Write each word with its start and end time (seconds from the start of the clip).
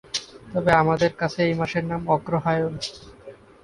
তবে 0.51 0.71
আমাদের 0.73 1.11
কাছে 1.15 1.39
এই 1.47 1.53
মাসের 1.59 1.83
নাম 1.85 2.01
অগ্রহায়ণ। 2.15 2.73